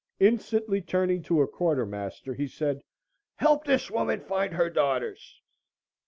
[0.19, 2.81] Instantly turning to a quartermaster, he said:
[3.35, 5.39] "Help this woman find her daughters!"